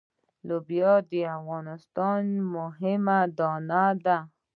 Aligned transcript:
لوبیا 0.47 0.93
د 1.11 1.13
افغانستان 1.37 2.21
بله 2.35 2.45
مهمه 2.55 3.19
دانه 3.37 3.85
ده. 4.05 4.17